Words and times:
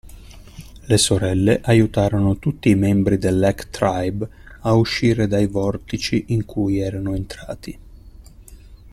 Le 0.87 0.97
sorelle 0.97 1.61
aiutarono 1.63 2.39
tutti 2.39 2.69
i 2.71 2.75
membri 2.75 3.19
dell'Hack 3.19 3.69
Tribe 3.69 4.27
a 4.61 4.73
uscire 4.73 5.27
dai 5.27 5.45
vortici 5.45 6.25
in 6.29 6.43
cui 6.45 6.79
erano 6.79 7.13
entrati. 7.13 7.79